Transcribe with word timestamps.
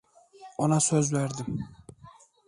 Ona 0.57 0.79
söz 0.79 1.13
verdim. 1.13 1.67